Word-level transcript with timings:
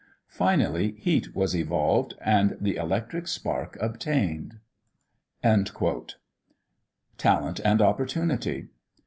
Finally, 0.33 0.93
heat 0.93 1.35
was 1.35 1.55
evolved, 1.55 2.15
and 2.25 2.57
the 2.59 2.75
electric 2.75 3.27
spark 3.27 3.77
obtained." 3.79 4.57
TALENT 5.43 6.17
AND 7.63 7.81
OPPORTUNITY. 7.83 8.69